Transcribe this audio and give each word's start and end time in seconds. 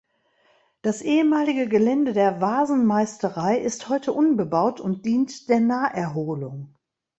Das 0.81 1.03
ehemalige 1.03 1.67
Gelände 1.69 2.13
der 2.13 2.41
Wasenmeisterei 2.41 3.59
ist 3.59 3.87
heute 3.87 4.13
unbebaut 4.13 4.81
und 4.81 5.05
dient 5.05 5.47
der 5.47 5.59
Naherholung. 5.59 6.73